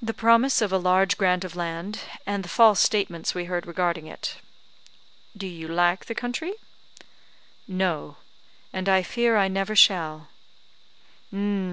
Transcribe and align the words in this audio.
"The 0.00 0.14
promise 0.14 0.62
of 0.62 0.72
a 0.72 0.78
large 0.78 1.18
grant 1.18 1.42
of 1.44 1.56
land, 1.56 2.02
and 2.24 2.44
the 2.44 2.48
false 2.48 2.78
statements 2.78 3.34
we 3.34 3.46
heard 3.46 3.66
regarding 3.66 4.06
it." 4.06 4.36
"Do 5.36 5.44
you 5.48 5.66
like 5.66 6.04
the 6.04 6.14
country?" 6.14 6.52
"No; 7.66 8.18
and 8.72 8.88
I 8.88 9.02
fear 9.02 9.36
I 9.36 9.48
never 9.48 9.74
shall." 9.74 10.28